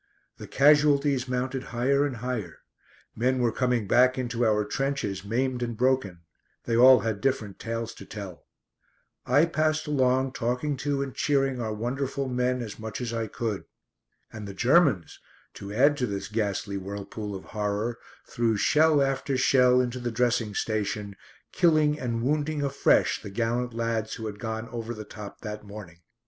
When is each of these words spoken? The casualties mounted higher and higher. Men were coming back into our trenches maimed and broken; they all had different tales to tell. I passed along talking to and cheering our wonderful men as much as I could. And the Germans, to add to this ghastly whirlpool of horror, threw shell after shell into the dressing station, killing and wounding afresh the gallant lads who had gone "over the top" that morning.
The 0.37 0.47
casualties 0.47 1.27
mounted 1.27 1.65
higher 1.77 2.07
and 2.07 2.15
higher. 2.15 2.61
Men 3.15 3.37
were 3.37 3.51
coming 3.51 3.87
back 3.87 4.17
into 4.17 4.43
our 4.43 4.65
trenches 4.65 5.23
maimed 5.23 5.61
and 5.61 5.77
broken; 5.77 6.21
they 6.63 6.75
all 6.75 7.01
had 7.01 7.21
different 7.21 7.59
tales 7.59 7.93
to 7.93 8.05
tell. 8.07 8.47
I 9.27 9.45
passed 9.45 9.85
along 9.85 10.31
talking 10.31 10.75
to 10.77 11.03
and 11.03 11.13
cheering 11.13 11.61
our 11.61 11.71
wonderful 11.71 12.27
men 12.27 12.63
as 12.63 12.79
much 12.79 12.99
as 12.99 13.13
I 13.13 13.27
could. 13.27 13.65
And 14.33 14.47
the 14.47 14.55
Germans, 14.55 15.19
to 15.53 15.71
add 15.71 15.97
to 15.97 16.07
this 16.07 16.29
ghastly 16.29 16.77
whirlpool 16.77 17.35
of 17.35 17.43
horror, 17.53 17.99
threw 18.27 18.57
shell 18.57 19.03
after 19.03 19.37
shell 19.37 19.79
into 19.81 19.99
the 19.99 20.09
dressing 20.09 20.55
station, 20.55 21.15
killing 21.51 21.99
and 21.99 22.23
wounding 22.23 22.63
afresh 22.63 23.21
the 23.21 23.29
gallant 23.29 23.75
lads 23.75 24.15
who 24.15 24.25
had 24.25 24.39
gone 24.39 24.67
"over 24.69 24.95
the 24.95 25.05
top" 25.05 25.41
that 25.41 25.63
morning. 25.63 25.99